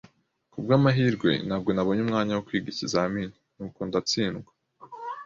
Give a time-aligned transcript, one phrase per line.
[0.51, 4.51] Kubwamahirwe, ntabwo nabonye umwanya wo kwiga ikizamini, nuko ndatsindwa.